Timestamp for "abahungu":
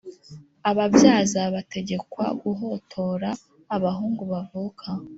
3.75-4.23